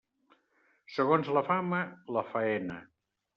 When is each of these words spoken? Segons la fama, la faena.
Segons 0.93 1.29
la 1.39 1.43
fama, 1.49 1.83
la 2.17 2.25
faena. 2.33 2.81